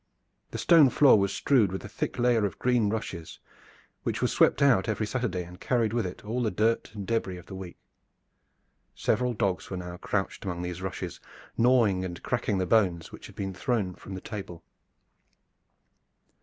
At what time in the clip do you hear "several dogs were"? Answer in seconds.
8.95-9.77